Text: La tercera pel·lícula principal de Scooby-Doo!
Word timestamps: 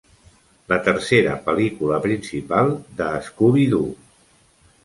La 0.71 0.77
tercera 0.87 1.35
pel·lícula 1.49 2.01
principal 2.07 2.73
de 3.03 3.11
Scooby-Doo! 3.29 3.93